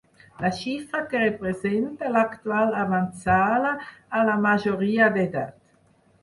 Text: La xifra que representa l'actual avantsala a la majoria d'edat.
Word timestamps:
La 0.43 0.49
xifra 0.59 1.01
que 1.11 1.19
representa 1.23 2.09
l'actual 2.15 2.73
avantsala 2.85 3.75
a 4.21 4.23
la 4.31 4.39
majoria 4.49 5.13
d'edat. 5.19 5.63